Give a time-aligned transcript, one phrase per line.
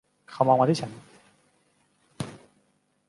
[0.31, 0.91] เขามองมาที่ฉัน